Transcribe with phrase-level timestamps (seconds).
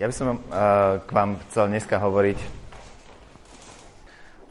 [0.00, 2.40] Ja by som uh, k vám chcel dneska hovoriť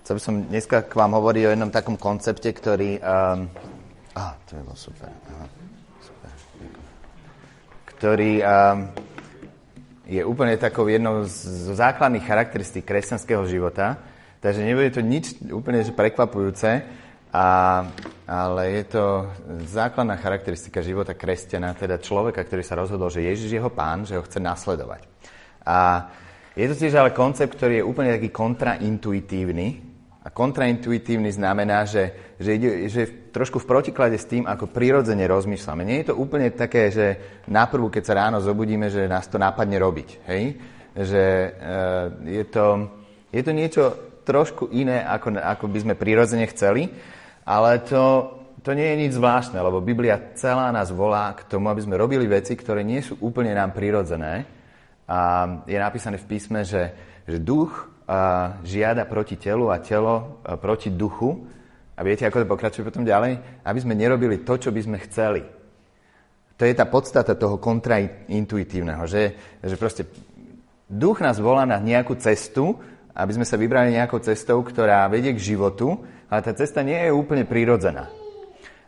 [0.05, 3.49] chcel by som dneska k vám hovoriť o jednom takom koncepte, ktorý um,
[4.13, 5.09] á, to je super.
[5.09, 5.45] Aha,
[6.05, 6.29] super.
[7.81, 8.93] Ktorý um,
[10.05, 13.97] je úplne takou jednou z základných charakteristík kresťanského života.
[14.45, 16.85] Takže nebude to nič úplne prekvapujúce,
[17.33, 17.45] a,
[18.29, 19.25] ale je to
[19.65, 24.13] základná charakteristika života kresťana, teda človeka, ktorý sa rozhodol, že Ježiš je jeho pán, že
[24.13, 25.09] ho chce nasledovať.
[25.69, 26.09] A
[26.57, 29.67] je to tiež ale koncept, ktorý je úplne taký kontraintuitívny.
[30.25, 35.23] A kontraintuitívny znamená, že, že, ide, že je trošku v protiklade s tým, ako prirodzene
[35.29, 35.85] rozmýšľame.
[35.85, 37.05] Nie je to úplne také, že
[37.47, 40.09] naprvu, keď sa ráno zobudíme, že nás to nápadne robiť.
[40.27, 40.43] Hej?
[40.97, 41.49] Že e,
[42.35, 42.65] je, to,
[43.31, 43.83] je to niečo
[44.27, 46.91] trošku iné, ako, ako by sme prirodzene chceli,
[47.47, 51.81] ale to, to nie je nič zvláštne, lebo Biblia celá nás volá k tomu, aby
[51.81, 54.58] sme robili veci, ktoré nie sú úplne nám prirodzené,
[55.65, 56.93] je napísané v písme, že,
[57.25, 57.89] že duch
[58.65, 61.45] žiada proti telu a telo proti duchu.
[61.97, 63.61] A viete, ako to pokračuje potom ďalej?
[63.65, 65.43] Aby sme nerobili to, čo by sme chceli.
[66.59, 70.03] To je tá podstata toho kontraintuitívneho, že, že proste
[70.91, 72.75] duch nás volá na nejakú cestu,
[73.15, 77.15] aby sme sa vybrali nejakou cestou, ktorá vedie k životu, ale tá cesta nie je
[77.15, 78.11] úplne prirodzená.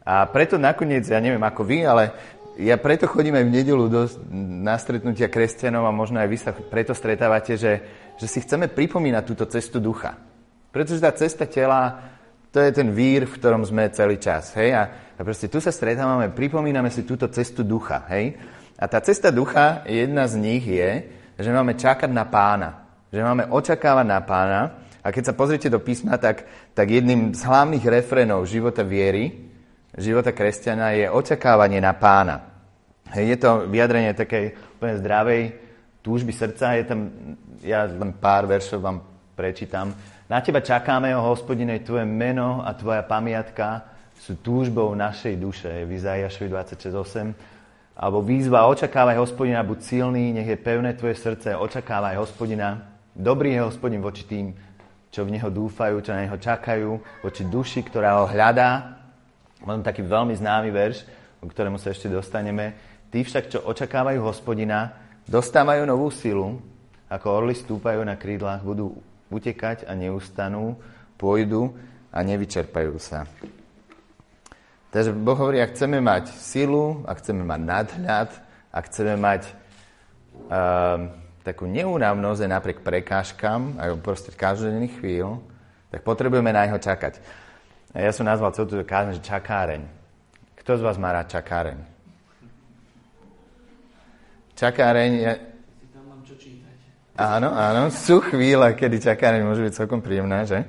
[0.03, 2.11] A preto nakoniec, ja neviem ako vy, ale
[2.59, 4.01] ja preto chodím aj v nedelu do,
[4.63, 7.73] na stretnutia kresťanov a možno aj vy sa preto stretávate, že,
[8.19, 10.19] že si chceme pripomínať túto cestu ducha.
[10.71, 12.11] Pretože tá cesta tela,
[12.51, 14.55] to je ten vír, v ktorom sme celý čas.
[14.55, 14.75] Hej?
[14.75, 14.83] A,
[15.15, 18.07] a proste tu sa stretávame, pripomíname si túto cestu ducha.
[18.11, 18.35] Hej?
[18.79, 21.07] A tá cesta ducha, jedna z nich je,
[21.39, 22.87] že máme čakať na pána.
[23.11, 24.61] Že máme očakávať na pána.
[25.01, 29.50] A keď sa pozrite do písma, tak, tak jedným z hlavných refrénov života viery
[29.97, 32.51] života kresťana je očakávanie na pána.
[33.11, 35.41] Je to vyjadrenie takej úplne zdravej
[35.99, 36.79] túžby srdca.
[36.79, 36.99] Je tam,
[37.59, 39.03] ja len pár veršov vám
[39.35, 39.91] prečítam.
[40.31, 43.83] Na teba čakáme, o hospodine, tvoje meno a tvoja pamiatka
[44.15, 45.83] sú túžbou našej duše.
[45.83, 47.99] V Izaiašovi 26.8.
[47.99, 52.79] Alebo výzva, očakávaj hospodina, buď silný, nech je pevné tvoje srdce, očakávaj hospodina.
[53.11, 54.55] Dobrý je hospodin voči tým,
[55.11, 56.95] čo v neho dúfajú, čo na neho čakajú,
[57.27, 59.00] voči duši, ktorá ho hľadá.
[59.61, 61.05] Mám taký veľmi známy verš,
[61.41, 62.73] o ktorému sa ešte dostaneme.
[63.13, 64.97] Tí však, čo očakávajú hospodina,
[65.29, 66.57] dostávajú novú silu,
[67.11, 68.97] ako orly stúpajú na krídlach, budú
[69.29, 70.79] utekať a neustanú,
[71.19, 71.75] pôjdu
[72.09, 73.29] a nevyčerpajú sa.
[74.91, 78.29] Takže Boh hovorí, ak chceme mať silu, ak chceme mať nadhľad,
[78.75, 79.41] ak chceme mať
[80.51, 81.07] uh,
[81.47, 85.39] takú neúnavnosť napriek prekážkam, aj proste každodenných chvíľ,
[85.91, 87.23] tak potrebujeme na jeho čakať.
[87.91, 89.83] Ja som nazval celú túto kázeň, že čakáreň.
[90.63, 91.75] Kto z vás má rád čakáreň?
[94.55, 95.33] Čakáreň je...
[97.19, 100.63] Áno, áno, sú chvíle, kedy čakáreň môže byť celkom príjemná, že?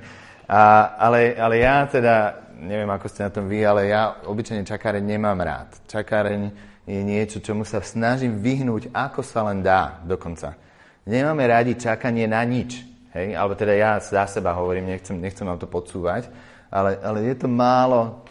[0.50, 2.14] A, ale, ale ja teda,
[2.58, 5.70] neviem ako ste na tom vy, ale ja obyčajne čakáreň nemám rád.
[5.86, 6.50] Čakáreň
[6.90, 10.58] je niečo, čomu sa snažím vyhnúť, ako sa len dá dokonca.
[11.06, 12.82] Nemáme rádi čakanie na nič.
[13.14, 13.38] Hej?
[13.38, 16.26] Alebo teda ja za seba hovorím, nechcem, nechcem vám to podsúvať,
[16.72, 18.24] ale, ale je to málo,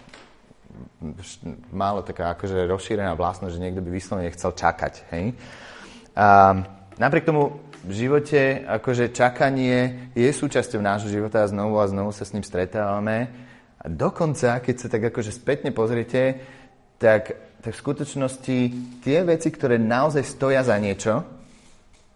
[1.69, 4.93] málo taká akože rozšírená vlastnosť, že niekto by vyslovene chcel čakať.
[5.13, 5.37] Hej?
[6.17, 6.57] A
[6.97, 12.25] napriek tomu v živote akože čakanie je súčasťou nášho života a znovu a znovu sa
[12.25, 13.29] s ním stretávame.
[13.81, 16.37] A dokonca, keď sa tak akože spätne pozriete,
[17.01, 18.57] tak, tak v skutočnosti
[19.01, 21.25] tie veci, ktoré naozaj stoja za niečo,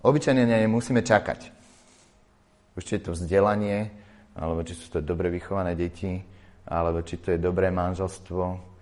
[0.05, 1.49] obyčajne na ne musíme čakať.
[2.77, 4.04] Už je to vzdelanie,
[4.35, 6.19] alebo či sú to dobre vychované deti,
[6.67, 8.75] alebo či to je dobré manželstvo,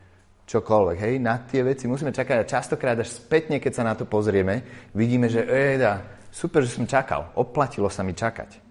[0.44, 0.98] čokoľvek.
[1.00, 4.64] Hej, na tie veci musíme čakať a častokrát až spätne, keď sa na to pozrieme,
[4.92, 6.04] vidíme, že ejda,
[6.34, 8.64] super, že som čakal, oplatilo sa mi čakať.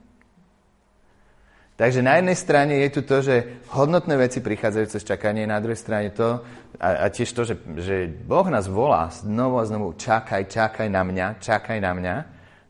[1.73, 5.81] Takže na jednej strane je tu to, že hodnotné veci prichádzajú cez čakanie, na druhej
[5.81, 6.45] strane to,
[6.77, 11.03] a, a tiež to, že, že Boh nás volá znovu a znovu, čakaj, čakaj na
[11.03, 12.17] mňa, čakaj na mňa.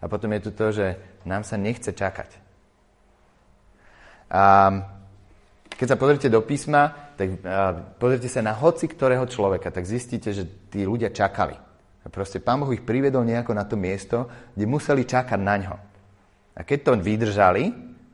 [0.02, 0.86] A potom je tu to, že
[1.26, 2.41] nám sa nechce čakať.
[4.32, 4.42] A
[5.68, 7.44] keď sa pozrite do písma, tak
[8.00, 11.52] pozrite sa na hoci ktorého človeka, tak zistíte, že tí ľudia čakali.
[12.02, 14.26] A proste Pán Boh ich privedol nejako na to miesto,
[14.56, 15.74] kde museli čakať na ňo.
[16.56, 17.64] A keď to vydržali,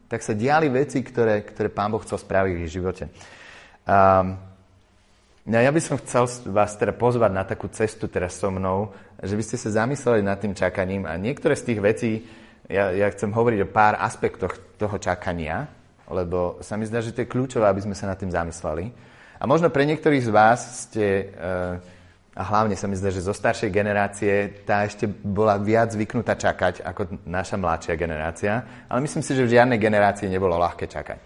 [0.08, 3.08] tak sa diali veci, ktoré, ktoré Pán Boh chcel spraviť v ich živote.
[3.88, 4.36] Um,
[5.48, 8.92] no ja by som chcel vás teda pozvať na takú cestu teraz so mnou,
[9.22, 12.10] že by ste sa zamysleli nad tým čakaním a niektoré z tých vecí,
[12.68, 15.77] ja, ja chcem hovoriť o pár aspektoch toho čakania,
[16.08, 18.90] lebo sa mi zdá, že to je kľúčové, aby sme sa nad tým zamysleli.
[19.38, 21.78] A možno pre niektorých z vás ste uh,
[22.38, 26.86] a hlavne sa mi zdá, že zo staršej generácie tá ešte bola viac zvyknutá čakať
[26.86, 28.86] ako naša mladšia generácia.
[28.86, 31.18] Ale myslím si, že v žiadnej generácii nebolo ľahké čakať.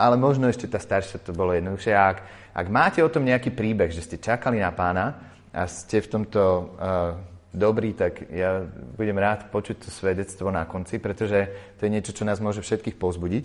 [0.00, 1.92] Ale možno ešte tá staršia to bolo jednoduchšie.
[1.92, 2.24] Ak,
[2.56, 5.12] ak máte o tom nejaký príbeh, že ste čakali na pána
[5.52, 7.20] a ste v tomto uh,
[7.52, 8.64] dobrí, tak ja
[8.96, 12.96] budem rád počuť to svedectvo na konci, pretože to je niečo, čo nás môže všetkých
[12.96, 13.44] pozbudiť.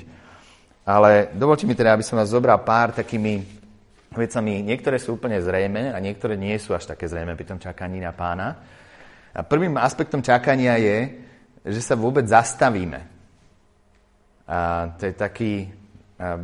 [0.85, 3.41] Ale dovolte mi teda, aby som vás zobral pár takými
[4.13, 4.61] vecami.
[4.61, 8.13] Niektoré sú úplne zrejme a niektoré nie sú až také zrejme pri tom čakaní na
[8.13, 8.61] pána.
[9.33, 10.97] A prvým aspektom čakania je,
[11.65, 13.01] že sa vôbec zastavíme.
[14.45, 15.73] A to je taký,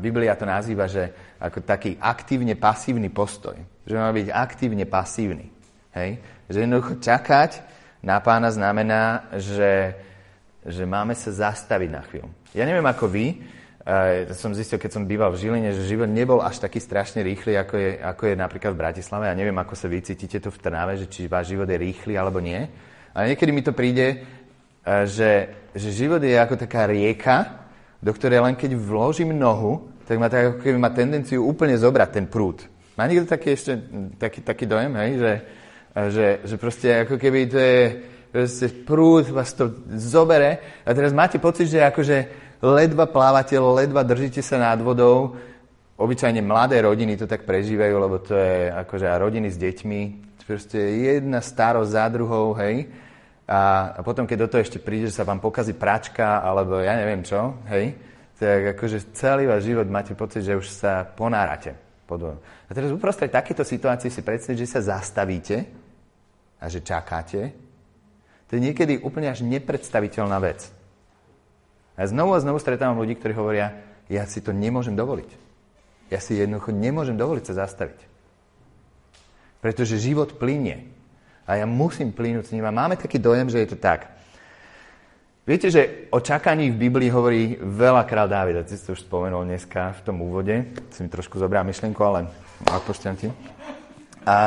[0.02, 3.56] Biblia to nazýva, že ako taký aktívne pasívny postoj.
[3.86, 5.54] Že má byť aktívne pasívny.
[5.94, 6.18] Hej?
[6.50, 7.62] Že jednoducho čakať
[8.02, 9.94] na pána znamená, že,
[10.66, 12.34] že máme sa zastaviť na chvíľu.
[12.58, 13.38] Ja neviem ako vy,
[13.82, 17.58] Uh, som zistil, keď som býval v Žiline, že život nebol až taký strašne rýchly,
[17.58, 19.26] ako je, ako je napríklad v Bratislave.
[19.26, 22.14] Ja neviem, ako sa vy cítite tu v Trnave, že či váš život je rýchly
[22.14, 22.62] alebo nie.
[23.18, 24.22] Ale niekedy mi to príde,
[24.86, 27.66] uh, že, že život je ako taká rieka,
[27.98, 32.10] do ktorej len keď vložím nohu, tak má tak, ako keby má tendenciu úplne zobrať
[32.22, 32.62] ten prúd.
[32.94, 33.82] Má niekto taký ešte
[34.22, 35.12] taký, taký dojem, hej?
[35.18, 35.34] Že,
[36.14, 37.82] že, že proste ako keby to je
[38.30, 42.18] proste prúd, vás to zobere a teraz máte pocit, že akože
[42.62, 45.36] ledva plávate, ledva držíte sa nad vodou.
[45.98, 50.02] Obyčajne mladé rodiny to tak prežívajú, lebo to je akože a rodiny s deťmi.
[50.46, 52.90] Proste jedna starosť za druhou, hej.
[53.48, 56.98] A, a potom, keď do toho ešte príde, že sa vám pokazí pračka, alebo ja
[56.98, 57.96] neviem čo, hej,
[58.36, 61.78] tak akože celý váš život máte pocit, že už sa ponárate
[62.10, 62.42] pod.
[62.42, 65.64] A teraz uprostred takéto situácie si predstaviť, že sa zastavíte
[66.60, 67.54] a že čakáte,
[68.52, 70.81] to je niekedy úplne až nepredstaviteľná vec.
[72.00, 73.76] A znovu a znovu stretávam ľudí, ktorí hovoria,
[74.12, 75.30] ja si to nemôžem dovoliť.
[76.12, 78.00] Ja si jednoducho nemôžem dovoliť sa zastaviť.
[79.64, 80.92] Pretože život plinie.
[81.48, 82.68] A ja musím plínuť s ním.
[82.68, 84.12] A máme taký dojem, že je to tak.
[85.48, 88.60] Viete, že o čakaní v Biblii hovorí veľa král Dávid.
[88.60, 90.68] A si to už spomenul dneska v tom úvode.
[90.92, 92.28] Si mi trošku zobral myšlienku, ale
[92.68, 93.32] odpočťam ti.
[94.28, 94.38] A, a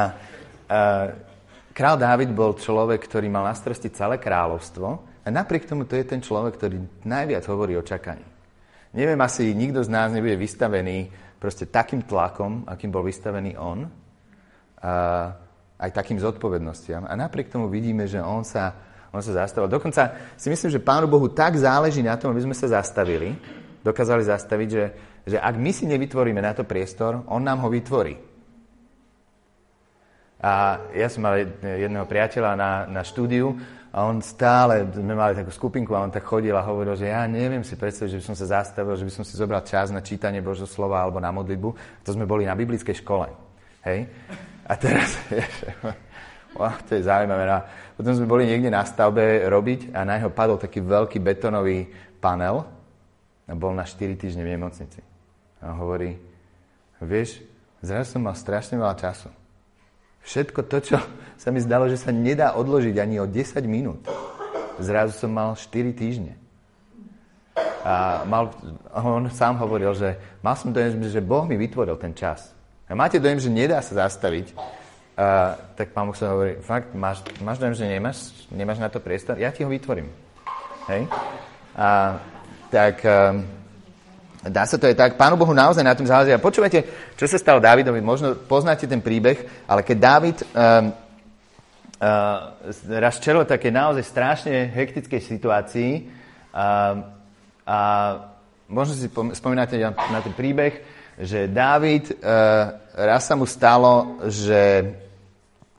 [1.73, 6.05] král Dávid bol človek, ktorý mal na starosti celé kráľovstvo a napriek tomu to je
[6.05, 6.77] ten človek, ktorý
[7.09, 8.25] najviac hovorí o čakaní.
[8.95, 11.11] Neviem, asi nikto z nás nebude vystavený
[11.41, 13.89] proste takým tlakom, akým bol vystavený on,
[14.85, 15.33] a
[15.81, 17.09] aj takým zodpovednostiam.
[17.09, 18.77] A napriek tomu vidíme, že on sa,
[19.11, 19.73] on sa zastavil.
[19.73, 23.35] Dokonca si myslím, že Pánu Bohu tak záleží na tom, aby sme sa zastavili,
[23.81, 24.85] dokázali zastaviť, že,
[25.25, 28.17] že ak my si nevytvoríme na to priestor, on nám ho vytvorí.
[30.45, 33.57] A ja som mal jedného priateľa na, na štúdiu
[33.95, 37.31] a on stále, sme mali takú skupinku a on tak chodil a hovoril, že ja
[37.31, 40.03] neviem si predstaviť, že by som sa zastavil, že by som si zobral čas na
[40.03, 42.03] čítanie Božho slova alebo na modlitbu.
[42.03, 43.31] To sme boli na biblickej škole.
[43.87, 44.11] Hej?
[44.67, 45.15] A teraz,
[46.59, 47.47] wow, to je zaujímavé.
[47.47, 47.63] A
[47.95, 51.87] potom sme boli niekde na stavbe robiť a na jeho padol taký veľký betonový
[52.19, 52.67] panel
[53.47, 55.07] a bol na 4 týždne v nemocnici.
[55.63, 56.19] A on hovorí,
[56.99, 57.47] vieš,
[57.79, 59.44] zrazu som mal strašne veľa času.
[60.25, 60.97] Všetko to, čo
[61.37, 64.01] sa mi zdalo, že sa nedá odložiť ani o 10 minút.
[64.81, 66.35] Zrazu som mal 4 týždne.
[67.85, 68.49] A mal,
[68.97, 72.57] on sám hovoril, že mal som dojem, že Boh mi vytvoril ten čas.
[72.89, 74.57] A máte dojem, že nedá sa zastaviť,
[75.15, 78.19] a, tak pán Boh sa hovorí, fakt, máš, máš dojem, že nemáš,
[78.49, 79.37] nemáš na to priestor?
[79.37, 80.09] Ja ti ho vytvorím.
[80.89, 81.07] Hej?
[81.77, 82.19] A,
[82.73, 83.05] tak...
[83.05, 83.64] Um,
[84.45, 85.11] Dá sa to aj tak.
[85.17, 86.37] Pánu Bohu naozaj na tom záleží.
[86.37, 86.85] A počúvajte,
[87.17, 88.05] čo sa stalo Dávidovi.
[88.05, 90.93] Možno poznáte ten príbeh, ale keď Dávid um,
[92.05, 92.53] uh,
[93.01, 95.93] raz čelil také naozaj strašne hektickej situácii
[96.53, 97.09] uh,
[97.65, 97.79] a
[98.69, 100.85] možno si spomínate na, ten príbeh,
[101.17, 104.93] že Dávid, uh, raz sa mu stalo, že,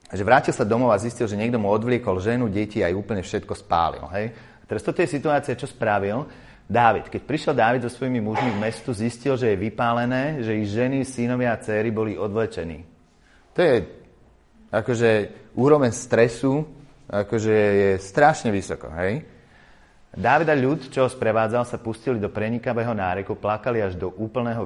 [0.10, 3.54] že vrátil sa domov a zistil, že niekto mu odvliekol ženu, deti aj úplne všetko
[3.54, 4.10] spálil.
[4.10, 4.34] Hej?
[4.34, 6.26] A teraz toto je situácia, čo spravil
[6.66, 7.14] Dávid.
[7.14, 11.06] Keď prišiel Dávid so svojimi mužmi v mestu, zistil, že je vypálené, že ich ženy,
[11.06, 12.82] synovia a céry boli odvlečení.
[13.54, 13.76] To je
[14.74, 15.10] akože
[15.56, 16.66] úroveň stresu
[17.10, 19.22] akože je strašne vysoko, hej?
[20.16, 24.64] Dávid a ľud, čo ho sprevádzal, sa pustili do prenikavého náreku, plakali až do úplného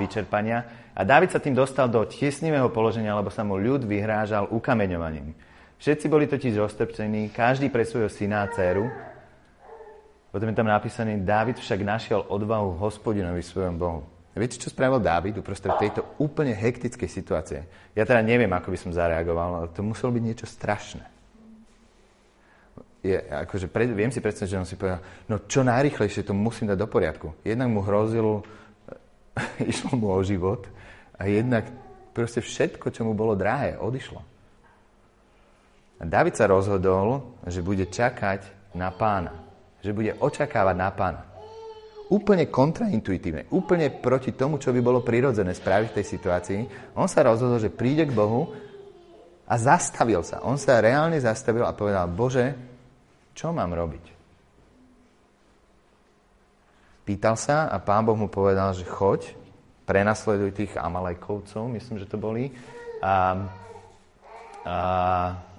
[0.00, 0.64] vyčerpania
[0.96, 5.36] a Dávid sa tým dostal do tiesnivého položenia, lebo sa mu ľud vyhrážal ukameňovaním.
[5.76, 8.88] Všetci boli totiž roztrpčení, každý pre svojho syna a dceru,
[10.28, 14.02] potom je tam napísaný, Dávid však našiel odvahu hospodinovi svojom Bohu.
[14.38, 17.66] Viete, čo spravil Dávid uprostred tejto úplne hektickej situácie?
[17.98, 21.02] Ja teda neviem, ako by som zareagoval, ale to muselo byť niečo strašné.
[23.02, 26.70] Je, akože pred, viem si predstaviť, že on si povedal, no čo najrychlejšie to musím
[26.70, 27.34] dať do poriadku.
[27.42, 28.46] Jednak mu hrozil,
[29.70, 30.70] išlo mu o život
[31.18, 31.66] a jednak
[32.14, 34.22] proste všetko, čo mu bolo drahé, odišlo.
[35.98, 39.47] A David sa rozhodol, že bude čakať na pána.
[39.82, 41.22] Že bude očakávať na pána.
[42.08, 46.60] Úplne kontraintuitívne, úplne proti tomu, čo by bolo prirodzené spraviť v tej situácii.
[46.96, 48.48] On sa rozhodol, že príde k Bohu
[49.44, 50.40] a zastavil sa.
[50.40, 52.56] On sa reálne zastavil a povedal, Bože,
[53.36, 54.04] čo mám robiť?
[57.08, 59.32] Pýtal sa a pán Boh mu povedal, že choď,
[59.88, 62.52] prenasleduj tých Amalajkovcov, myslím, že to boli.
[63.00, 63.48] A,
[64.68, 64.76] a,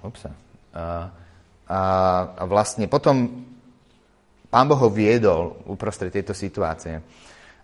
[0.06, 0.30] upsa,
[0.70, 1.10] a,
[1.66, 1.78] a,
[2.38, 3.46] a vlastne potom
[4.50, 7.00] pán Boh ho viedol uprostred tejto situácie.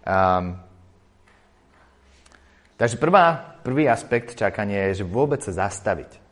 [0.06, 0.40] A,
[2.78, 6.22] takže prvá, prvý aspekt čakania je, že vôbec sa zastaviť.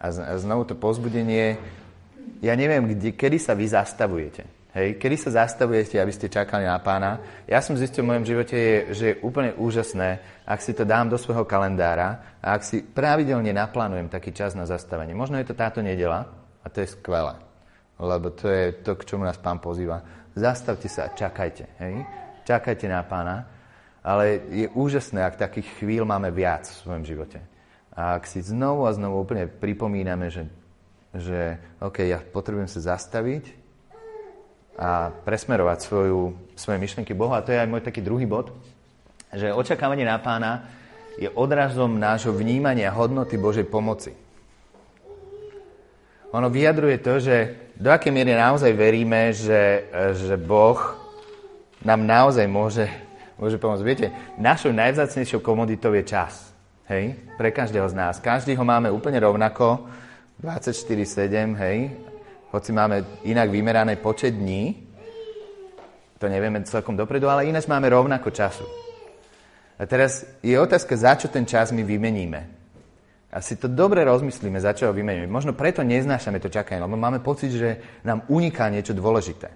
[0.00, 1.60] A, z, a znovu to pozbudenie,
[2.40, 4.58] ja neviem, kde, kedy sa vy zastavujete.
[4.78, 7.18] Hej, kedy sa zastavujete, aby ste čakali na pána?
[7.48, 11.08] Ja som zistil v mojom živote, je, že je úplne úžasné, ak si to dám
[11.08, 15.16] do svojho kalendára a ak si pravidelne naplánujem taký čas na zastavenie.
[15.16, 16.30] Možno je to táto nedela
[16.62, 17.34] a to je skvelé,
[17.98, 20.02] lebo to je to, k čomu nás pán pozýva.
[20.32, 21.66] Zastavte sa a čakajte.
[21.82, 22.06] Hej?
[22.46, 23.44] Čakajte na pána,
[24.00, 27.42] ale je úžasné, ak takých chvíľ máme viac v svojom živote.
[27.92, 30.46] A ak si znovu a znovu úplne pripomíname, že,
[31.12, 33.58] že OK, ja potrebujem sa zastaviť,
[34.78, 36.20] a presmerovať svoju,
[36.54, 37.34] svoje myšlienky Bohu.
[37.34, 38.54] A to je aj môj taký druhý bod,
[39.34, 40.70] že očakávanie na pána
[41.18, 44.14] je odrazom nášho vnímania hodnoty Božej pomoci.
[46.30, 47.36] Ono vyjadruje to, že
[47.78, 49.86] do akej miery naozaj veríme, že,
[50.18, 50.98] že Boh
[51.78, 52.90] nám naozaj môže,
[53.38, 53.86] môže pomôcť.
[53.86, 56.50] Viete, našou najvzácnejšou komoditou je čas.
[56.90, 57.14] Hej?
[57.38, 58.18] Pre každého z nás.
[58.18, 59.86] Každý ho máme úplne rovnako,
[60.42, 61.94] 24-7, hej?
[62.50, 64.88] hoci máme inak vymerané počet dní,
[66.18, 68.66] to nevieme celkom dopredu, ale ináč máme rovnako času.
[69.78, 72.57] A teraz je otázka, za čo ten čas my vymeníme.
[73.28, 75.28] A si to dobre rozmyslíme, za čo ho vymeníme.
[75.28, 79.52] Možno preto neznášame to čakanie, lebo máme pocit, že nám uniká niečo dôležité.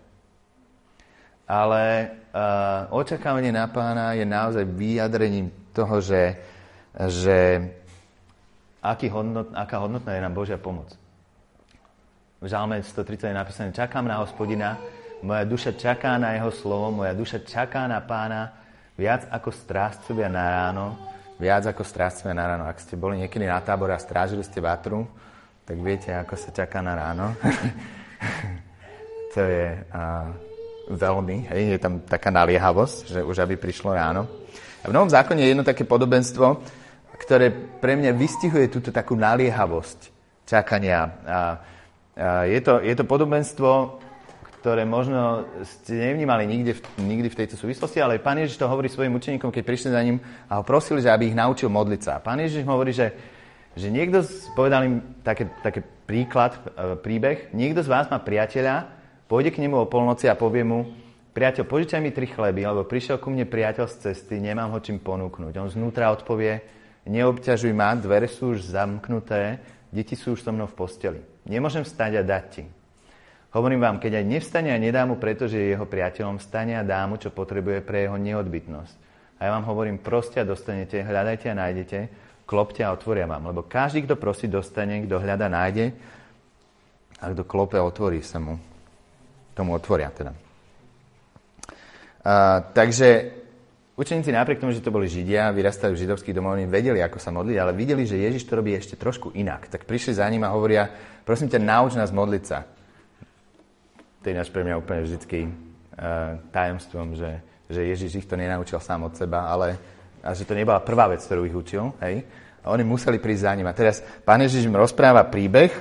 [1.48, 6.36] Ale uh, očakávanie na pána je naozaj vyjadrením toho, že,
[7.08, 7.38] že
[8.84, 10.92] aký hodnot, aká hodnotná je nám Božia pomoc.
[12.42, 14.76] V Žalme 130 je napísané, čakám na hospodina,
[15.22, 18.52] moja duša čaká na jeho slovo, moja duša čaká na pána
[18.98, 20.98] viac ako strážcovia na ráno,
[21.38, 22.64] viac ako strážcovia na ráno.
[22.68, 25.06] Ak ste boli niekedy na tábore a strážili ste vatru,
[25.62, 27.32] tak viete, ako sa čaká na ráno.
[29.34, 30.28] to je uh,
[30.90, 34.26] veľmi, hej, je tam taká naliehavosť, že už aby prišlo ráno.
[34.82, 36.58] A v Novom zákone je jedno také podobenstvo,
[37.22, 40.10] ktoré pre mňa vystihuje túto takú naliehavosť
[40.42, 41.00] čakania.
[41.22, 41.38] A
[42.50, 44.02] je to, je to podobenstvo,
[44.62, 49.10] ktoré možno ste nevnímali nikde, nikdy v tejto súvislosti, ale pán Ježiš to hovorí svojim
[49.18, 52.22] učeníkom, keď prišli za ním a ho prosili, že aby ich naučil modliť sa.
[52.22, 53.10] Pán Ježiš hovorí, že,
[53.74, 54.22] že niekto,
[54.54, 58.86] povedal im také, také príklad, e, príbeh, niekto z vás má priateľa,
[59.26, 60.94] pôjde k nemu o polnoci a povie mu,
[61.34, 65.02] priateľ, požičaj mi tri chleby, lebo prišiel ku mne priateľ z cesty, nemám ho čím
[65.02, 65.58] ponúknuť.
[65.58, 66.62] On znútra odpovie,
[67.02, 69.58] neobťažuj ma, dvere sú už zamknuté,
[69.90, 71.20] deti sú už so mnou v posteli.
[71.50, 72.64] Nemôžem vstať a dať ti.
[73.52, 77.04] Hovorím vám, keď aj nevstane a nedá mu, pretože je jeho priateľom, stane a dá
[77.04, 78.94] mu, čo potrebuje pre jeho neodbytnosť.
[79.36, 81.98] A ja vám hovorím, proste a dostanete, hľadajte a nájdete,
[82.48, 83.52] klopte a otvoria vám.
[83.52, 85.92] Lebo každý, kto prosí, dostane, kto hľada, nájde
[87.20, 88.56] a kto klope, otvorí sa mu.
[89.52, 90.32] Tomu otvoria teda.
[92.24, 93.42] A, takže
[93.92, 97.56] Učeníci napriek tomu, že to boli Židia, vyrastali v židovských domoch, vedeli, ako sa modliť,
[97.60, 99.68] ale videli, že Ježiš to robí ešte trošku inak.
[99.68, 100.88] Tak prišli za ním a hovoria,
[101.28, 102.64] prosím ťa, nauč nás modliť sa.
[104.22, 109.10] To je pre mňa úplne vždycky uh, tajomstvom, že, že Ježiš ich to nenaučil sám
[109.10, 109.76] od seba, ale
[110.22, 111.90] a že to nebola prvá vec, ktorú ich učil.
[111.98, 112.22] Hej?
[112.62, 113.66] A oni museli prísť za ním.
[113.66, 115.74] A teraz pán Ježiš im rozpráva príbeh,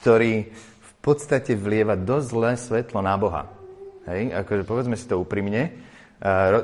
[0.00, 0.48] ktorý
[0.80, 3.52] v podstate vlieva dosť zlé svetlo na Boha.
[4.08, 4.32] Hej?
[4.32, 5.88] Akože povedzme si to úprimne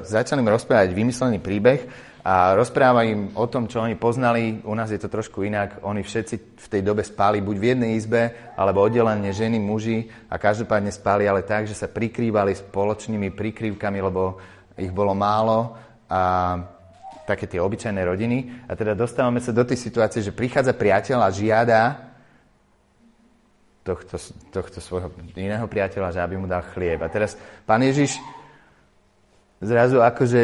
[0.03, 1.87] začali im rozprávať vymyslený príbeh
[2.25, 4.65] a rozpráva im o tom, čo oni poznali.
[4.65, 5.85] U nás je to trošku inak.
[5.85, 10.41] Oni všetci v tej dobe spali buď v jednej izbe, alebo oddelenie ženy, muži a
[10.41, 14.41] každopádne spali ale tak, že sa prikrývali spoločnými prikrývkami, lebo
[14.81, 15.77] ich bolo málo
[16.09, 16.57] a
[17.29, 18.69] také tie obyčajné rodiny.
[18.69, 21.83] A teda dostávame sa do tej situácie, že prichádza priateľ a žiada
[23.85, 24.17] tohto,
[24.49, 27.05] tohto svojho iného priateľa, že aby mu dal chlieb.
[27.05, 27.37] A teraz
[27.69, 28.17] pán Ježiš
[29.65, 30.41] zrazu akože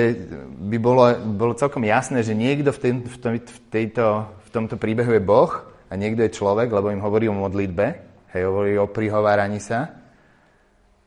[0.69, 1.05] by bolo,
[1.37, 5.23] bolo celkom jasné, že niekto v, tým, v, tom, v, tejto, v tomto príbehu je
[5.23, 5.53] Boh
[5.89, 7.87] a niekto je človek, lebo im hovorí o modlitbe,
[8.35, 10.01] hej, hovorí o prihováraní sa.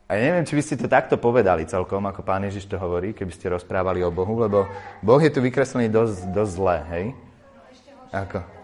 [0.04, 3.16] A ja neviem, či by ste to takto povedali celkom, ako pán Ježiš to hovorí,
[3.16, 4.68] keby ste rozprávali o Bohu, lebo
[5.00, 7.04] Boh je tu vykreslený dosť, dosť zle, hej?
[8.12, 8.63] Ako?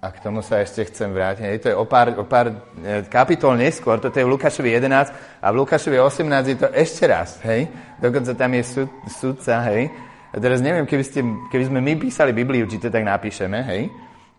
[0.00, 0.08] A.
[0.08, 1.44] k tomu sa ešte chcem vrátiť.
[1.44, 2.48] Hej, to je o pár, o pár
[2.80, 5.12] e, kapitol neskôr, toto je v Lukášovi 11
[5.44, 7.68] a v Lukášovi 18 je to ešte raz, hej.
[8.00, 9.92] Dokonca tam je súd, súdca, hej.
[10.32, 11.20] A teraz neviem, keby, ste,
[11.52, 13.92] keby sme my písali Bibliu, či to tak napíšeme, hej.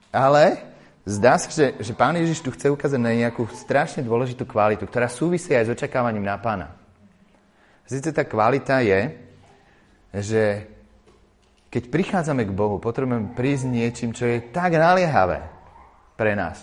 [0.10, 0.58] Ale
[1.06, 5.06] zdá sa, že, že Pán Ježiš tu chce ukázať na nejakú strašne dôležitú kvalitu, ktorá
[5.06, 6.74] súvisí aj s očakávaním na Pána.
[7.86, 9.14] Zice tá kvalita je,
[10.16, 10.71] že
[11.72, 15.40] keď prichádzame k Bohu, potrebujeme prísť niečím, čo je tak naliehavé
[16.20, 16.60] pre nás.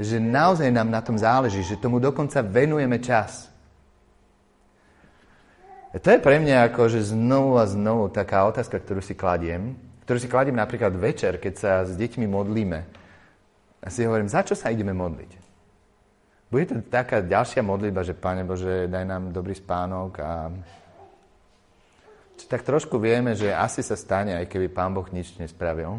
[0.00, 3.52] Že naozaj nám na tom záleží, že tomu dokonca venujeme čas.
[5.92, 9.76] A to je pre mňa ako, že znovu a znovu taká otázka, ktorú si kladiem,
[10.08, 12.80] ktorú si kladiem napríklad večer, keď sa s deťmi modlíme.
[13.84, 15.30] A si hovorím, za čo sa ideme modliť?
[16.48, 20.48] Bude to taká ďalšia modlitba, že Pane Bože, daj nám dobrý spánok a
[22.46, 25.98] tak trošku vieme, že asi sa stane, aj keby Pán Boh nič nespravil.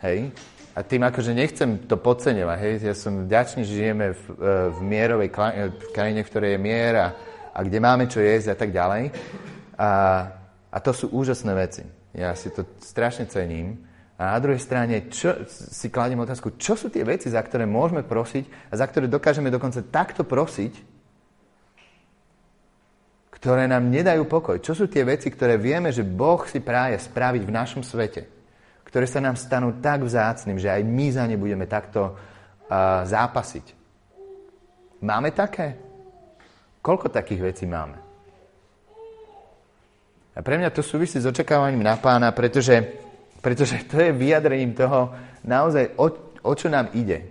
[0.00, 0.32] Hej?
[0.74, 2.74] A tým akože nechcem to podceňovať, hej?
[2.82, 4.44] Ja som vďačný, že žijeme v, e,
[4.74, 5.30] v mierovej
[5.94, 7.08] krajine, v ktorej je mier a,
[7.54, 9.14] a kde máme čo jesť a tak ďalej.
[9.78, 9.90] A,
[10.74, 11.86] a to sú úžasné veci.
[12.10, 13.86] Ja si to strašne cením.
[14.18, 18.06] A na druhej strane čo, si kladiem otázku, čo sú tie veci, za ktoré môžeme
[18.06, 20.93] prosiť a za ktoré dokážeme dokonca takto prosiť,
[23.44, 24.56] ktoré nám nedajú pokoj.
[24.56, 28.24] Čo sú tie veci, ktoré vieme, že Boh si práje spraviť v našom svete?
[28.88, 33.76] Ktoré sa nám stanú tak vzácným, že aj my za ne budeme takto uh, zápasiť.
[35.04, 35.76] Máme také?
[36.80, 38.00] Koľko takých vecí máme?
[40.32, 42.80] A pre mňa to súvisí s očakávaním na pána, pretože,
[43.44, 45.12] pretože to je vyjadrením toho
[45.44, 46.08] naozaj, o,
[46.48, 47.28] o čo nám ide.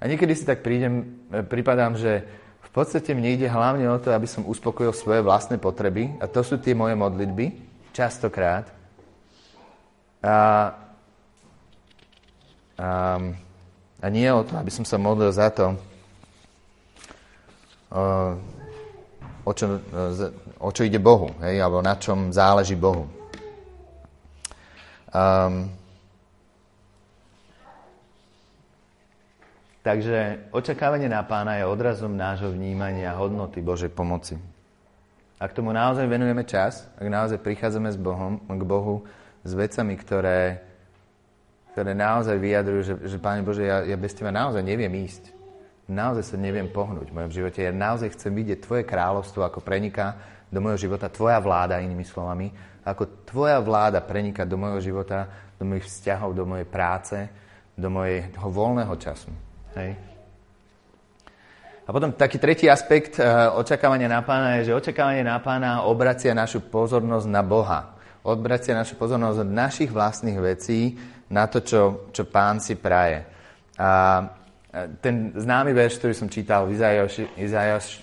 [0.00, 1.20] A niekedy si tak prídem,
[1.52, 2.24] pripadám, že
[2.72, 6.40] v podstate mne ide hlavne o to, aby som uspokojil svoje vlastné potreby a to
[6.40, 7.52] sú tie moje modlitby,
[7.92, 8.64] častokrát.
[10.24, 10.72] A,
[12.80, 12.88] a,
[14.00, 15.76] a nie o to, aby som sa modlil za to,
[17.92, 18.04] o,
[19.44, 19.76] o, čo,
[20.56, 23.04] o čo ide Bohu, hej, alebo na čom záleží Bohu.
[25.12, 25.68] Um,
[29.82, 34.38] Takže očakávanie na pána je odrazom nášho vnímania hodnoty Božej pomoci.
[35.42, 39.02] Ak tomu naozaj venujeme čas, ak naozaj prichádzame s Bohom, k Bohu
[39.42, 40.62] s vecami, ktoré,
[41.74, 45.34] ktoré naozaj vyjadrujú, že, že Pane Bože, ja, ja bez Teba naozaj neviem ísť.
[45.90, 47.66] Naozaj sa neviem pohnúť v mojom živote.
[47.66, 50.14] Ja naozaj chcem vidieť Tvoje kráľovstvo, ako preniká
[50.46, 52.54] do môjho života Tvoja vláda, inými slovami.
[52.86, 55.26] Ako Tvoja vláda preniká do môjho života,
[55.58, 57.18] do mojich vzťahov, do mojej práce,
[57.74, 59.51] do mojho voľného času.
[59.76, 59.96] Hej.
[61.82, 66.30] A potom taký tretí aspekt uh, očakávania na pána je, že očakávanie na pána obracia
[66.30, 67.98] našu pozornosť na Boha.
[68.22, 70.94] Obracia našu pozornosť od našich vlastných vecí
[71.26, 73.26] na to, čo, čo pán si praje.
[73.80, 73.88] A
[75.04, 76.80] ten známy verš, ktorý som čítal v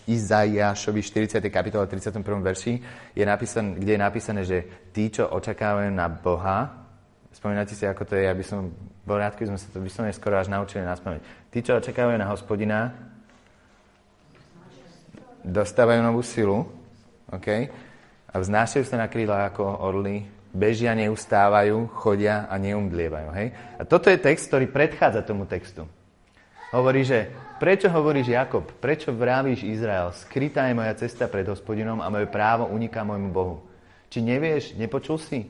[0.05, 1.41] Izaiášovi 40.
[1.49, 2.21] kapitole 31.
[2.45, 2.73] verši,
[3.17, 4.57] je napísan, kde je napísané, že
[4.93, 6.78] tí, čo očakávajú na Boha,
[7.39, 8.67] spomínate si, ako to je, aby som
[9.07, 11.23] bol rád, keby sme sa to vyslovene skoro až naučili na spameť.
[11.47, 12.91] Tí, čo očakávajú na hospodina,
[15.47, 16.67] dostávajú novú silu,
[17.31, 17.71] okay?
[18.27, 23.29] a vznášajú sa na krídla ako orly, bežia, neustávajú, chodia a neumdlievajú.
[23.39, 23.47] Hej?
[23.79, 25.87] A toto je text, ktorý predchádza tomu textu.
[26.69, 32.11] Hovorí, že prečo hovoríš Jakob, prečo vravíš Izrael, skrytá je moja cesta pred hospodinom a
[32.13, 33.65] moje právo uniká môjmu Bohu.
[34.13, 35.49] Či nevieš, nepočul si?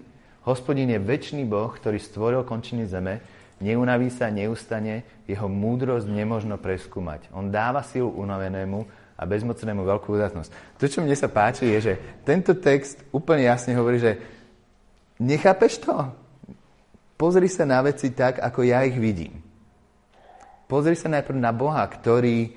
[0.50, 3.22] Hospodin je väčší Boh, ktorý stvoril končiny zeme,
[3.60, 7.28] Neunaví sa, neustane, jeho múdrosť nemožno preskúmať.
[7.36, 8.88] On dáva silu unavenému
[9.20, 10.80] a bezmocnému veľkú udatnosť.
[10.80, 14.16] To, čo mne sa páči, je, že tento text úplne jasne hovorí, že
[15.20, 15.92] nechápeš to?
[17.20, 19.44] Pozri sa na veci tak, ako ja ich vidím.
[20.72, 22.56] Pozri sa najprv na Boha, ktorý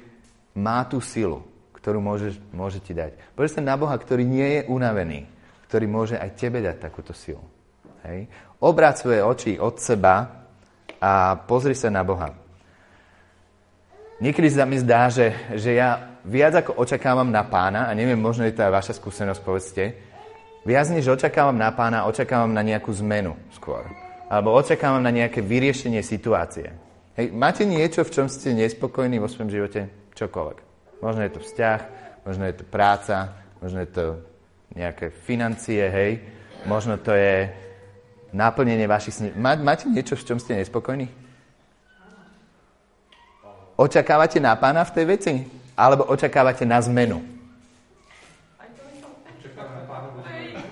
[0.54, 1.42] má tú silu,
[1.74, 3.18] ktorú môže, môže ti dať.
[3.34, 5.26] Pozri sa na Boha, ktorý nie je unavený,
[5.66, 7.42] ktorý môže aj tebe dať takúto silu.
[8.06, 8.30] Hej?
[8.62, 10.46] Obráť svoje oči od seba
[11.02, 12.30] a pozri sa na Boha.
[14.22, 18.46] Niekedy sa mi zdá, že, že ja viac ako očakávam na pána, a neviem, možno
[18.46, 19.84] je to aj vaša skúsenosť, povedzte,
[20.62, 23.82] viac než očakávam na pána, očakávam na nejakú zmenu skôr.
[24.30, 26.70] Alebo očakávam na nejaké vyriešenie situácie.
[27.18, 29.90] Hej, máte niečo, v čom ste nespokojní vo svojom živote?
[30.14, 30.58] Čokoľvek.
[31.02, 31.80] Možno je to vzťah,
[32.22, 34.04] možno je to práca, možno je to
[34.78, 36.12] nejaké financie, hej.
[36.64, 37.50] Možno to je
[38.32, 39.28] naplnenie vašich sní.
[39.36, 41.08] Má, máte niečo, v čom ste nespokojní?
[43.76, 45.32] Očakávate na pána v tej veci?
[45.76, 47.20] Alebo očakávate na zmenu?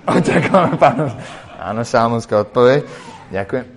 [0.09, 1.13] Očakávame pána.
[1.61, 2.89] Áno, šalmonská odpoveď.
[3.31, 3.67] Ďakujem.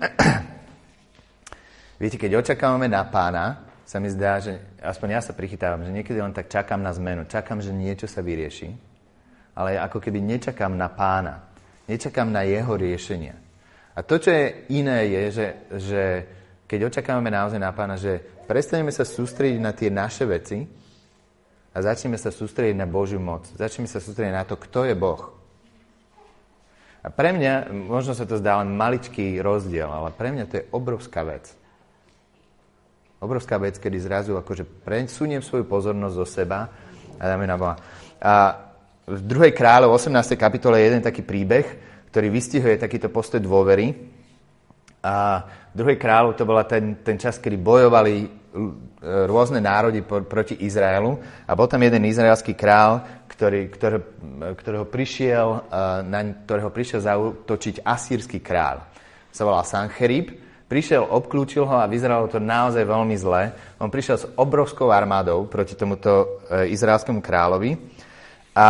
[2.00, 6.18] Viete, keď očakávame na pána, sa mi zdá, že aspoň ja sa prichytávam, že niekedy
[6.18, 8.72] len tak čakám na zmenu, čakám, že niečo sa vyrieši,
[9.54, 11.44] ale ako keby nečakám na pána,
[11.86, 13.43] nečakám na jeho riešenia.
[13.94, 15.46] A to, čo je iné, je, že,
[15.78, 16.02] že
[16.66, 18.18] keď očakávame naozaj na pána, že
[18.50, 20.66] prestaneme sa sústrediť na tie naše veci
[21.70, 23.46] a začneme sa sústrediť na Božiu moc.
[23.54, 25.30] Začneme sa sústrediť na to, kto je Boh.
[27.04, 30.68] A pre mňa, možno sa to zdá len maličký rozdiel, ale pre mňa to je
[30.72, 31.52] obrovská vec.
[33.20, 36.72] Obrovská vec, kedy zrazu akože presuniem svoju pozornosť zo seba
[37.20, 37.76] a dáme na Boha.
[38.18, 38.56] A
[39.04, 39.52] v 2.
[39.52, 40.32] kráľov 18.
[40.40, 43.90] kapitole je jeden taký príbeh, ktorý vystihuje takýto postoj dôvery.
[45.02, 45.42] A
[45.74, 45.98] 2.
[45.98, 48.26] kráľov to bola ten, ten čas, kedy bojovali e,
[49.26, 53.98] rôzne národy proti Izraelu a bol tam jeden izraelský král, ktorý, ktorý,
[54.54, 58.86] ktorého, prišiel, e, na ktorého prišiel zautočiť asýrsky král.
[59.34, 60.38] Sa volal Sancherib
[60.70, 63.50] prišiel, obklúčil ho a vyzeralo to naozaj veľmi zle.
[63.82, 67.74] On prišiel s obrovskou armádou proti tomuto e, izraelskému kráľovi
[68.54, 68.68] a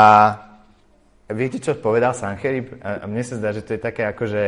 [1.35, 2.79] viete, čo povedal Sancherib?
[2.81, 4.43] A mne sa zdá, že to je také akože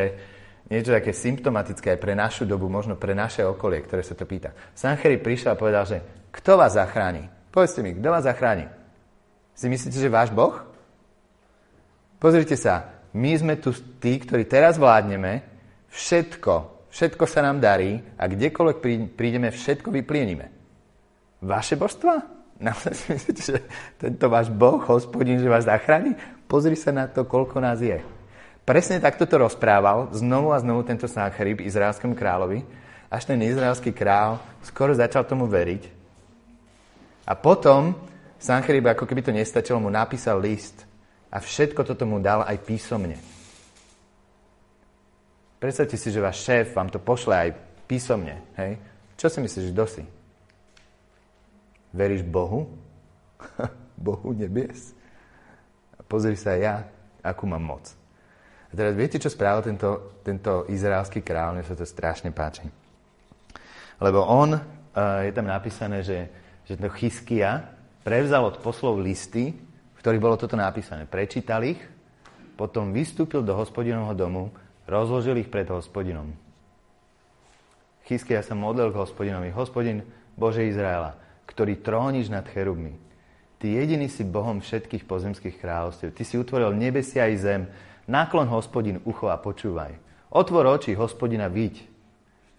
[0.71, 4.55] niečo také symptomatické aj pre našu dobu, možno pre naše okolie, ktoré sa to pýta.
[4.75, 5.99] Sancherib prišiel a povedal, že
[6.35, 7.27] kto vás zachráni?
[7.55, 8.67] Povedzte mi, kto vás zachráni?
[9.55, 10.59] Si myslíte, že váš Boh?
[12.19, 13.71] Pozrite sa, my sme tu
[14.01, 15.45] tí, ktorí teraz vládneme,
[15.93, 18.79] všetko všetko sa nám darí a kdekoľvek
[19.21, 20.49] prídeme, všetko vyplienime.
[21.45, 22.25] Vaše božstva?
[22.65, 23.59] Naozaj si myslíte, že
[24.01, 26.17] tento váš Boh, hospodin, že vás zachráni?
[26.47, 27.99] Pozri sa na to, koľko nás je.
[28.67, 32.67] Presne takto to rozprával znovu a znovu tento Sancherib izraelskému kráľovi,
[33.07, 35.87] až ten izraelský král skoro začal tomu veriť.
[37.27, 37.95] A potom
[38.43, 40.83] Sancherib, ako keby to nestačilo, mu napísal list
[41.31, 43.19] a všetko toto mu dal aj písomne.
[45.63, 47.51] Predstavte si, že váš šéf vám to pošle aj
[47.87, 48.43] písomne.
[48.59, 48.83] Hej?
[49.15, 50.03] Čo si myslíš, kto si?
[51.95, 52.67] Veríš Bohu?
[53.97, 54.96] Bohu nebies?
[56.07, 56.87] Pozri sa ja,
[57.23, 57.85] akú mám moc.
[58.71, 61.59] A teraz viete, čo spravil tento, tento izraelský kráľ?
[61.59, 62.67] Mne sa to strašne páči.
[64.03, 64.61] Lebo on, uh,
[65.23, 66.31] je tam napísané, že,
[66.67, 67.73] že to Chyskia
[68.07, 69.55] prevzal od poslov listy,
[69.95, 71.09] v ktorých bolo toto napísané.
[71.09, 71.81] Prečítal ich,
[72.55, 74.45] potom vystúpil do hospodinovho domu
[74.87, 76.31] Rozložil ich pred hospodinom.
[78.07, 79.51] Chyskia sa modlil k hospodinovi.
[79.51, 80.07] Hospodin,
[80.39, 81.19] Bože Izraela,
[81.51, 82.95] ktorý tróniš nad cherubmi.
[83.57, 86.13] Ty jediný si Bohom všetkých pozemských kráľovstiev.
[86.13, 87.65] Ty si utvoril nebesia i zem.
[88.05, 89.97] Náklon hospodin, ucho a počúvaj.
[90.29, 91.81] Otvor oči, hospodina, viď.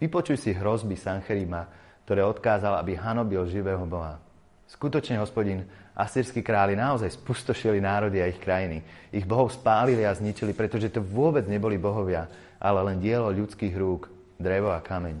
[0.02, 1.70] Vypočuj si hrozby Sancherima,
[2.02, 4.18] ktoré odkázal, aby hanobil živého Boha.
[4.68, 5.64] Skutočne, hospodin,
[5.96, 8.82] asýrsky králi naozaj spustošili národy a ich krajiny.
[9.14, 12.28] Ich bohov spálili a zničili, pretože to vôbec neboli bohovia,
[12.60, 15.16] ale len dielo ľudských rúk, drevo a kameň.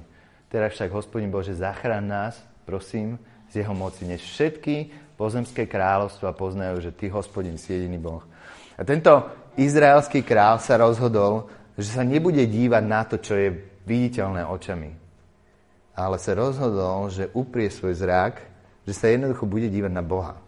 [0.52, 3.16] Teraz však, hospodin Bože, zachrán nás, prosím,
[3.48, 8.22] z jeho moci, než všetky pozemské kráľovstva poznajú, že Ty, hospodin, si jediný Boh.
[8.78, 9.26] A tento
[9.58, 13.50] izraelský král sa rozhodol, že sa nebude dívať na to, čo je
[13.82, 14.94] viditeľné očami,
[15.98, 18.48] ale sa rozhodol, že uprie svoj zrak
[18.88, 20.40] že sa jednoducho bude dívať na Boha.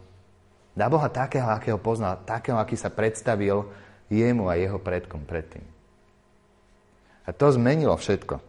[0.72, 3.68] Na Boha takého, akého poznal, takého, aký sa predstavil
[4.08, 5.60] jemu a jeho predkom predtým.
[7.28, 8.40] A to zmenilo všetko.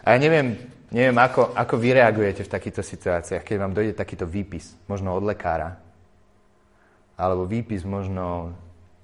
[0.00, 0.56] A ja neviem,
[0.90, 5.22] neviem ako, ako vy reagujete v takýchto situáciách, keď vám dojde takýto výpis, možno od
[5.22, 5.78] lekára,
[7.14, 8.54] alebo výpis možno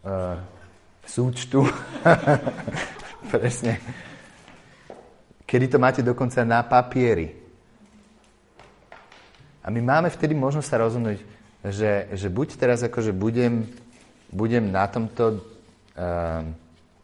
[0.02, 0.38] uh,
[1.06, 1.62] súčtu.
[3.32, 3.78] Presne.
[5.46, 7.38] Kedy to máte dokonca na papieri.
[9.62, 11.18] A my máme vtedy možnosť sa rozhodnúť,
[11.66, 13.66] že, že buď teraz akože budem,
[14.30, 15.42] budem na tomto
[15.98, 16.42] uh,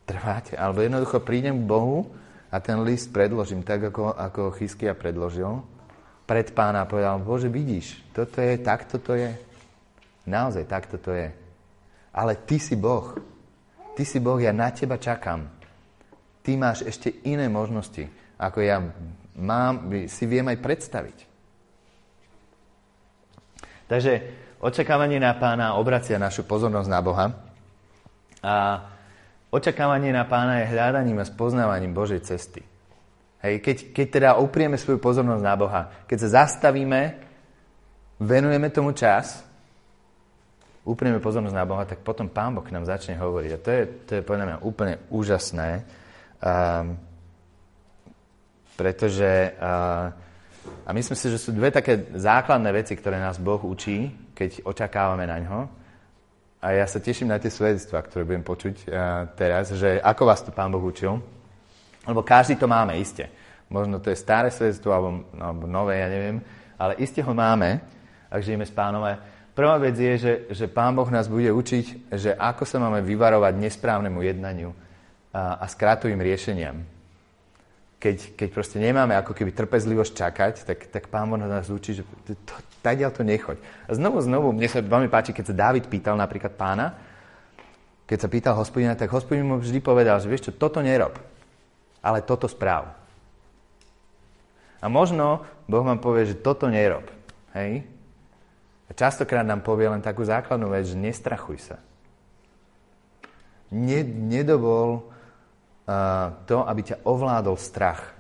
[0.07, 2.11] trvať, alebo jednoducho prídem k Bohu
[2.52, 5.64] a ten list predložím tak, ako, ako Chyskia predložil
[6.28, 9.34] pred pána povedal, Bože, vidíš, toto je, takto to je.
[10.24, 11.28] Naozaj, takto to je.
[12.14, 13.18] Ale ty si Boh.
[13.92, 15.44] Ty si Boh, ja na teba čakám.
[16.40, 18.06] Ty máš ešte iné možnosti,
[18.38, 18.80] ako ja
[19.36, 21.18] mám, si viem aj predstaviť.
[23.90, 24.12] Takže
[24.62, 27.26] očakávanie na pána obracia našu pozornosť na Boha.
[28.40, 28.54] A
[29.52, 32.64] očakávanie na pána je hľadaním a spoznávaním Božej cesty.
[33.44, 37.20] Hej, keď, keď teda uprieme svoju pozornosť na Boha, keď sa zastavíme,
[38.16, 39.44] venujeme tomu čas,
[40.88, 43.50] uprieme pozornosť na Boha, tak potom Pán Boh nám začne hovoriť.
[43.52, 45.70] A to je, to je podľa mňa úplne úžasné,
[46.40, 46.96] um,
[48.78, 50.10] pretože uh,
[50.86, 55.26] a myslím si, že sú dve také základné veci, ktoré nás Boh učí, keď očakávame
[55.26, 55.60] na ňo.
[56.62, 60.46] A ja sa teším na tie svedectvá, ktoré budem počuť uh, teraz, že ako vás
[60.46, 61.18] to Pán Boh učil.
[62.07, 63.27] Lebo každý to máme, iste.
[63.66, 66.38] možno to je staré svedectvo, alebo, alebo nové, ja neviem,
[66.79, 67.81] ale iste ho máme,
[68.31, 69.03] ak žijeme s pánom.
[69.57, 73.55] Prvá vec je, že, že pán Boh nás bude učiť, že ako sa máme vyvarovať
[73.59, 74.70] nesprávnemu jednaniu
[75.33, 76.85] a, a skrátovým riešeniam.
[78.02, 82.02] Keď, keď proste nemáme ako keby trpezlivosť čakať, tak, tak pán Boh nás učí, že
[82.26, 83.62] to, to, to nechoď.
[83.86, 86.98] A znovu, znovu, mne sa veľmi páči, keď sa Dávid pýtal napríklad pána,
[88.10, 91.14] keď sa pýtal hospodina, tak hospodin mu vždy povedal, že vieš čo, toto nerob,
[92.02, 92.90] ale toto správ.
[94.82, 97.06] A možno Boh vám povie, že toto nerob.
[97.54, 97.86] Hej?
[98.90, 101.78] A častokrát nám povie len takú základnú vec, že nestrachuj sa.
[103.70, 105.12] Ne, nedovol
[106.47, 108.14] to, aby ťa ovládol strach.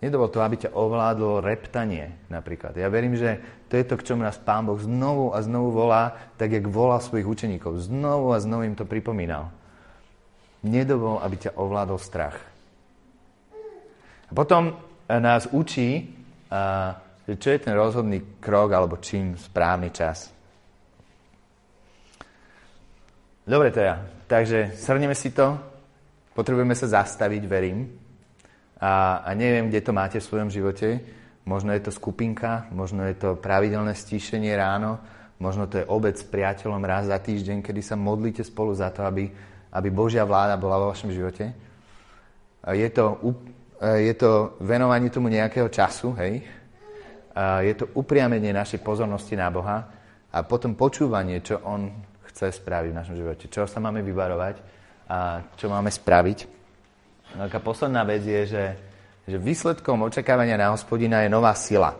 [0.00, 2.72] Nedovol to, aby ťa ovládlo reptanie napríklad.
[2.72, 3.36] Ja verím, že
[3.68, 6.96] to je to, k čomu nás Pán Boh znovu a znovu volá, tak jak volá
[7.04, 7.84] svojich učeníkov.
[7.84, 9.52] Znovu a znovu im to pripomínal.
[10.64, 12.36] Nedovol, aby ťa ovládol strach.
[14.28, 14.72] A potom
[15.04, 16.16] nás učí,
[17.28, 20.32] že čo je ten rozhodný krok alebo čím správny čas.
[23.44, 25.60] Dobre teda, takže srneme si to,
[26.34, 27.90] potrebujeme sa zastaviť, verím.
[28.80, 31.00] A, a neviem, kde to máte v svojom živote.
[31.44, 35.00] Možno je to skupinka, možno je to pravidelné stíšenie ráno,
[35.40, 39.04] možno to je obec s priateľom raz za týždeň, kedy sa modlíte spolu za to,
[39.04, 39.28] aby,
[39.72, 41.52] aby Božia vláda bola vo vašom živote.
[42.60, 43.16] Je to,
[43.80, 46.44] je to venovanie tomu nejakého času, hej?
[47.64, 49.88] je to upriamenie našej pozornosti na Boha
[50.28, 51.88] a potom počúvanie, čo On
[52.28, 53.48] chce spraviť v našom živote.
[53.48, 54.79] Čo sa máme vyvarovať
[55.10, 56.38] a čo máme spraviť.
[57.34, 58.64] No a posledná vec je, že,
[59.26, 61.98] že výsledkom očakávania na hospodina je nová sila.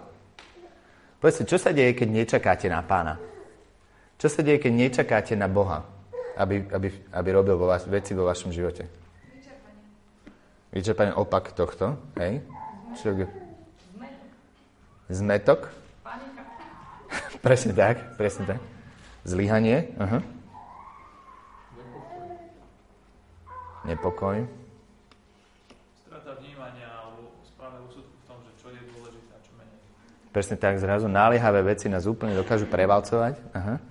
[1.18, 3.18] Povedzte, čo sa deje, keď nečakáte na pána?
[4.14, 5.82] Čo sa deje, keď nečakáte na Boha,
[6.38, 8.86] aby, aby, aby robil vo vás, veci vo vašom živote?
[9.34, 9.84] Vyčerpanie.
[10.70, 12.40] Vyčerpanie opak tohto, hej?
[12.94, 13.14] Čo,
[15.10, 15.66] Zmetok.
[16.06, 16.42] Panika.
[17.46, 18.60] presne tak, presne tak.
[19.26, 19.90] Zlyhanie.
[19.98, 20.39] Aha.
[23.90, 24.46] Nepokoj.
[26.06, 29.78] Strata vnímania alebo správne úsudku v tom, že čo je dôležité a čo menej.
[30.30, 33.34] Presne tak, zrazu náliehavé veci nás úplne dokážu prevalcovať.
[33.50, 33.82] Aha.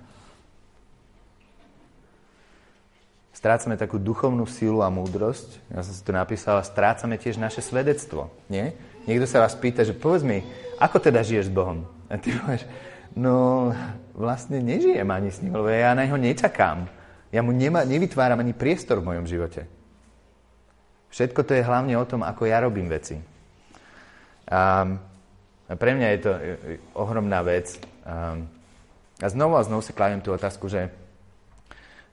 [3.35, 5.59] Strácame takú duchovnú sílu a múdrosť.
[5.67, 8.31] Ja som si tu napísal, strácame tiež naše svedectvo.
[8.47, 8.79] Nie?
[9.03, 10.47] Niekto sa vás pýta, že povedz mi,
[10.79, 11.83] ako teda žiješ s Bohom?
[12.07, 12.63] A ty povieš,
[13.19, 13.71] no
[14.15, 16.87] vlastne nežijem ani s ním, lebo ja na neho nečakám.
[17.35, 19.67] Ja mu nema, nevytváram ani priestor v mojom živote.
[21.09, 23.17] Všetko to je hlavne o tom, ako ja robím veci.
[24.49, 24.85] A,
[25.69, 26.47] pre mňa je to e, e,
[26.93, 27.77] ohromná vec.
[28.05, 28.37] A,
[29.25, 30.89] znovu a znovu si kladiem tú otázku, že,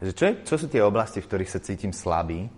[0.01, 2.49] že čo, je, čo sú tie oblasti, v ktorých sa cítim slabý,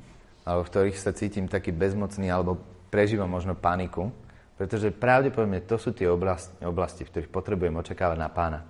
[0.46, 2.58] alebo v ktorých sa cítim taký bezmocný, alebo
[2.90, 4.10] prežívam možno paniku.
[4.58, 8.66] Pretože pravdepodobne to sú tie oblasti, oblasti, v ktorých potrebujem očakávať na pána.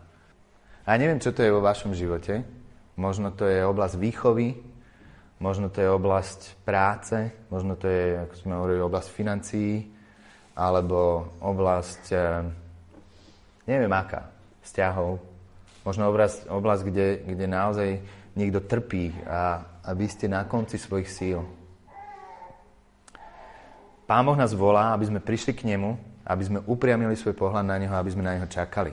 [0.84, 2.44] A ja neviem, čo to je vo vašom živote.
[3.00, 4.67] Možno to je oblasť výchovy,
[5.38, 7.14] možno to je oblasť práce,
[7.50, 9.86] možno to je, ako sme hovorili, oblasť financií,
[10.58, 12.42] alebo oblasť, eh,
[13.70, 14.30] neviem aká,
[14.66, 15.22] vzťahov.
[15.86, 17.88] Možno oblasť, oblasť kde, kde naozaj
[18.36, 21.40] niekto trpí a, a vy ste na konci svojich síl.
[24.04, 27.76] Pán Boh nás volá, aby sme prišli k Nemu, aby sme upriamili svoj pohľad na
[27.76, 28.92] Neho, aby sme na Neho čakali.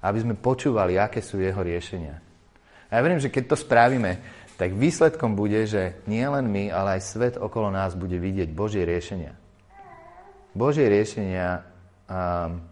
[0.00, 2.20] Aby sme počúvali, aké sú Jeho riešenia.
[2.88, 4.16] A ja verím, že keď to spravíme,
[4.56, 8.88] tak výsledkom bude, že nie len my, ale aj svet okolo nás bude vidieť Božie
[8.88, 9.36] riešenia.
[10.56, 11.60] Božie riešenia
[12.08, 12.64] um,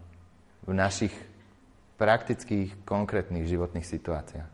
[0.65, 1.13] v našich
[2.01, 4.49] praktických, konkrétnych životných situáciách.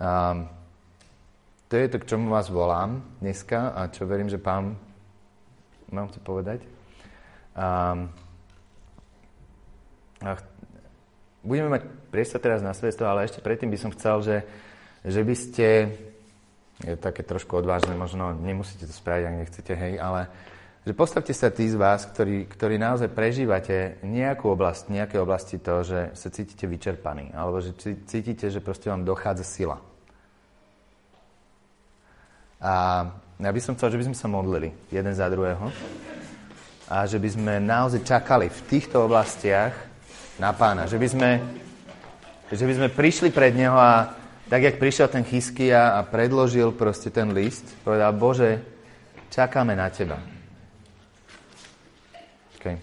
[0.00, 0.48] Um,
[1.68, 4.76] to je to, k čomu vás volám dneska a čo verím, že Pán
[5.92, 6.64] mám chce povedať.
[7.52, 8.08] Um,
[10.24, 10.48] a ch-
[11.44, 14.36] budeme mať priestor teraz na svedstvo, ale ešte predtým by som chcel, že,
[15.02, 15.68] že by ste,
[16.82, 20.30] je také trošku odvážne, možno nemusíte to spraviť, ak nechcete, hej, ale
[20.82, 25.86] že postavte sa tí z vás, ktorí, ktorí naozaj prežívate nejakú oblasť, nejaké oblasti to,
[25.86, 27.70] že sa cítite vyčerpaní, alebo že
[28.06, 29.78] cítite, že proste vám dochádza sila.
[32.62, 33.06] A
[33.42, 35.70] ja by som chcel, že by sme sa modlili jeden za druhého
[36.86, 39.74] a že by sme naozaj čakali v týchto oblastiach
[40.38, 40.86] na pána.
[40.86, 41.30] Že by sme,
[42.54, 44.21] že by sme prišli pred neho a
[44.52, 48.60] tak, jak prišiel ten chysky a, a predložil proste ten list, povedal, Bože,
[49.32, 50.20] čakáme na teba.
[52.60, 52.76] Okay.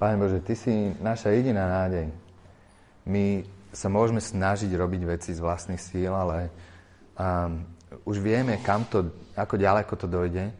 [0.00, 0.72] Pane Bože, Ty si
[1.04, 2.08] naša jediná nádej.
[3.04, 3.44] My
[3.76, 6.48] sa môžeme snažiť robiť veci z vlastných síl, ale,
[7.20, 7.68] Um,
[8.08, 10.56] už vieme, kam to, ako ďaleko to dojde.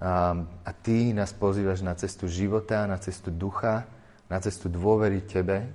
[0.00, 3.84] A ty nás pozývaš na cestu života, na cestu ducha,
[4.32, 5.68] na cestu dôvery tebe.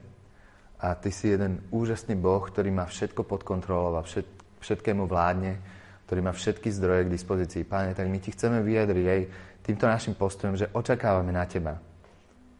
[0.81, 4.25] A ty si jeden úžasný Boh, ktorý má všetko pod kontrolou a všet,
[4.59, 5.61] všetkému vládne,
[6.09, 7.69] ktorý má všetky zdroje k dispozícii.
[7.69, 9.21] Páne, tak my ti chceme vyjadriť aj
[9.61, 11.77] týmto našim postojom, že očakávame na teba.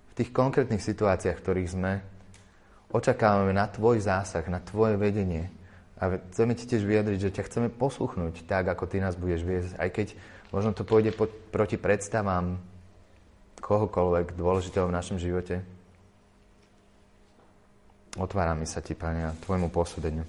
[0.10, 1.94] V tých konkrétnych situáciách, v ktorých sme,
[2.94, 5.50] očakávame na tvoj zásah, na tvoje vedenie,
[5.96, 9.72] a chceme ti tiež vyjadriť, že ťa chceme posluchnúť tak, ako ty nás budeš viesť,
[9.80, 10.08] aj keď
[10.56, 12.56] možno to pôjde po, proti predstavám
[13.60, 15.60] kohokoľvek dôležitého v našom živote.
[18.16, 20.24] Otvárame sa ti, Pane, a tvojmu posúdeniu.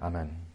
[0.00, 0.47] Amen.